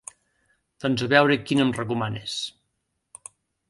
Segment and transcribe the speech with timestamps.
[0.85, 2.43] Doncs a veure quin em recomanes.